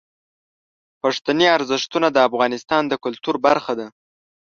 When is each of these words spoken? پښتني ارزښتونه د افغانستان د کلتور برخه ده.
پښتني 1.01 1.47
ارزښتونه 1.57 2.07
د 2.11 2.17
افغانستان 2.27 2.83
د 2.87 2.93
کلتور 3.03 3.35
برخه 3.45 3.73
ده. 3.79 3.87